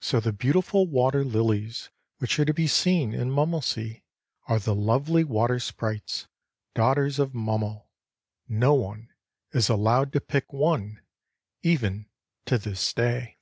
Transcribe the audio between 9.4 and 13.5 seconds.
is allowed to pick one even to this day.